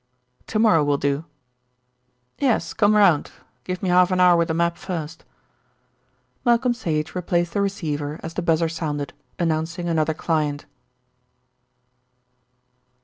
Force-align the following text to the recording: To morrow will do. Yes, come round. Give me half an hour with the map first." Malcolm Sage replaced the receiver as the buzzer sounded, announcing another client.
To 0.47 0.57
morrow 0.57 0.83
will 0.83 0.97
do. 0.97 1.25
Yes, 2.39 2.73
come 2.73 2.95
round. 2.95 3.29
Give 3.63 3.83
me 3.83 3.89
half 3.89 4.09
an 4.09 4.19
hour 4.19 4.35
with 4.35 4.47
the 4.47 4.53
map 4.55 4.75
first." 4.75 5.23
Malcolm 6.43 6.73
Sage 6.73 7.13
replaced 7.13 7.53
the 7.53 7.61
receiver 7.61 8.19
as 8.23 8.33
the 8.33 8.41
buzzer 8.41 8.67
sounded, 8.67 9.13
announcing 9.37 9.87
another 9.87 10.15
client. 10.15 10.65